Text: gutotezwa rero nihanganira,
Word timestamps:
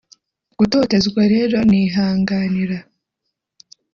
gutotezwa 0.57 1.21
rero 1.33 1.57
nihanganira, 1.69 2.77